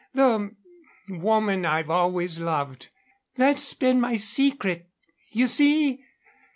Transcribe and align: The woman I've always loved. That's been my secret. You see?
The 0.15 0.55
woman 1.09 1.63
I've 1.63 1.91
always 1.91 2.39
loved. 2.39 2.89
That's 3.35 3.75
been 3.75 4.01
my 4.01 4.15
secret. 4.15 4.87
You 5.29 5.45
see? 5.45 6.03